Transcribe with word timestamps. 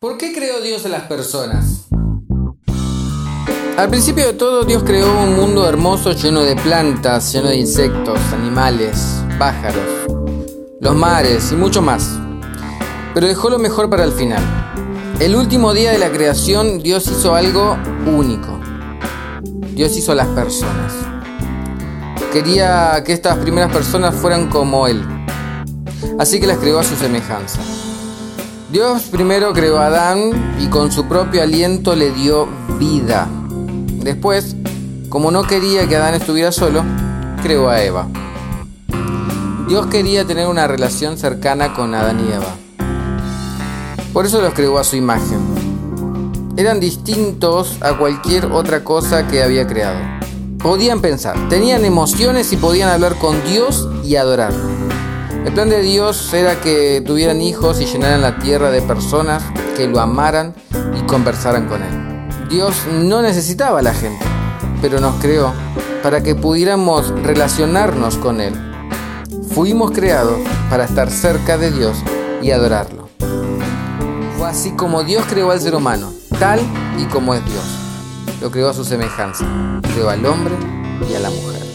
¿Por 0.00 0.16
qué 0.16 0.32
creó 0.32 0.60
Dios 0.60 0.86
a 0.86 0.90
las 0.90 1.08
personas? 1.08 1.88
Al 3.76 3.90
principio 3.90 4.28
de 4.28 4.32
todo, 4.32 4.62
Dios 4.62 4.84
creó 4.84 5.12
un 5.24 5.34
mundo 5.34 5.68
hermoso 5.68 6.12
lleno 6.12 6.42
de 6.42 6.54
plantas, 6.54 7.32
lleno 7.32 7.48
de 7.48 7.56
insectos, 7.56 8.16
animales, 8.32 8.96
pájaros, 9.40 9.82
los 10.80 10.94
mares 10.94 11.50
y 11.50 11.56
mucho 11.56 11.82
más. 11.82 12.16
Pero 13.12 13.26
dejó 13.26 13.50
lo 13.50 13.58
mejor 13.58 13.90
para 13.90 14.04
el 14.04 14.12
final. 14.12 14.40
El 15.18 15.34
último 15.34 15.74
día 15.74 15.90
de 15.90 15.98
la 15.98 16.12
creación, 16.12 16.78
Dios 16.78 17.08
hizo 17.08 17.34
algo 17.34 17.76
único. 18.06 18.60
Dios 19.74 19.96
hizo 19.96 20.12
a 20.12 20.14
las 20.14 20.28
personas. 20.28 20.92
Quería 22.32 23.02
que 23.04 23.14
estas 23.14 23.36
primeras 23.38 23.72
personas 23.72 24.14
fueran 24.14 24.48
como 24.48 24.86
Él. 24.86 25.04
Así 26.20 26.38
que 26.38 26.46
las 26.46 26.58
creó 26.58 26.78
a 26.78 26.84
su 26.84 26.94
semejanza. 26.94 27.60
Dios 28.70 29.04
primero 29.04 29.54
creó 29.54 29.78
a 29.78 29.86
Adán 29.86 30.56
y 30.60 30.66
con 30.66 30.92
su 30.92 31.06
propio 31.06 31.42
aliento 31.42 31.96
le 31.96 32.10
dio 32.10 32.46
vida. 32.78 33.26
Después, 34.02 34.56
como 35.08 35.30
no 35.30 35.44
quería 35.44 35.88
que 35.88 35.96
Adán 35.96 36.14
estuviera 36.14 36.52
solo, 36.52 36.84
creó 37.42 37.70
a 37.70 37.82
Eva. 37.82 38.06
Dios 39.68 39.86
quería 39.86 40.26
tener 40.26 40.48
una 40.48 40.66
relación 40.66 41.16
cercana 41.16 41.72
con 41.72 41.94
Adán 41.94 42.20
y 42.20 42.30
Eva. 42.30 42.54
Por 44.12 44.26
eso 44.26 44.42
los 44.42 44.52
creó 44.52 44.78
a 44.78 44.84
su 44.84 44.96
imagen. 44.96 45.38
Eran 46.58 46.78
distintos 46.78 47.78
a 47.80 47.96
cualquier 47.96 48.46
otra 48.46 48.84
cosa 48.84 49.26
que 49.28 49.42
había 49.42 49.66
creado. 49.66 49.98
Podían 50.58 51.00
pensar, 51.00 51.48
tenían 51.48 51.86
emociones 51.86 52.52
y 52.52 52.58
podían 52.58 52.90
hablar 52.90 53.14
con 53.14 53.42
Dios 53.44 53.88
y 54.04 54.16
adorarlo. 54.16 54.87
El 55.48 55.54
plan 55.54 55.70
de 55.70 55.80
Dios 55.80 56.34
era 56.34 56.60
que 56.60 57.00
tuvieran 57.00 57.40
hijos 57.40 57.80
y 57.80 57.86
llenaran 57.86 58.20
la 58.20 58.38
tierra 58.38 58.70
de 58.70 58.82
personas 58.82 59.42
que 59.78 59.88
lo 59.88 59.98
amaran 59.98 60.54
y 60.94 61.06
conversaran 61.06 61.66
con 61.66 61.82
Él. 61.82 62.48
Dios 62.50 62.76
no 62.92 63.22
necesitaba 63.22 63.78
a 63.78 63.82
la 63.82 63.94
gente, 63.94 64.22
pero 64.82 65.00
nos 65.00 65.14
creó 65.22 65.54
para 66.02 66.22
que 66.22 66.34
pudiéramos 66.34 67.08
relacionarnos 67.22 68.18
con 68.18 68.42
Él. 68.42 68.52
Fuimos 69.54 69.92
creados 69.92 70.38
para 70.68 70.84
estar 70.84 71.10
cerca 71.10 71.56
de 71.56 71.70
Dios 71.70 71.96
y 72.42 72.50
adorarlo. 72.50 73.08
Fue 74.36 74.48
así 74.48 74.72
como 74.72 75.02
Dios 75.02 75.24
creó 75.30 75.50
al 75.50 75.62
ser 75.62 75.74
humano, 75.74 76.12
tal 76.38 76.60
y 76.98 77.06
como 77.06 77.32
es 77.32 77.42
Dios. 77.46 77.64
Lo 78.42 78.50
creó 78.50 78.68
a 78.68 78.74
su 78.74 78.84
semejanza. 78.84 79.46
Creó 79.94 80.10
al 80.10 80.26
hombre 80.26 80.54
y 81.10 81.14
a 81.14 81.20
la 81.20 81.30
mujer. 81.30 81.67